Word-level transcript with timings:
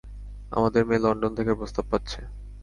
আমাদের 0.51 0.81
মেয়ে 0.87 1.03
লন্ডন 1.05 1.31
থেকে 1.35 1.51
প্রস্তাব 1.53 1.85
পাচ্ছে। 1.91 2.19